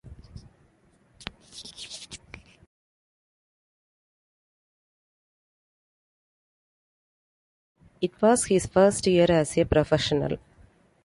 It 8.01 8.19
was 8.19 8.45
his 8.45 8.65
first 8.65 9.05
year 9.05 9.27
as 9.29 9.55
a 9.59 9.63
professional. 9.65 10.39